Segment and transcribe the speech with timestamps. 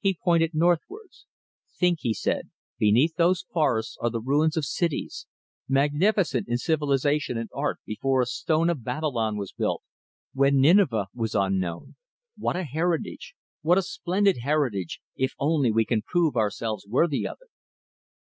[0.00, 1.24] He pointed northwards.
[1.80, 5.26] "Think," he said, "beneath those forests are the ruins of cities,
[5.66, 9.82] magnificent in civilization and art before a stone of Babylon was built,
[10.34, 11.96] when Nineveh was unknown.
[12.36, 13.34] What a heritage!
[13.62, 17.48] What a splendid heritage, if only we can prove ourselves worthy of it!"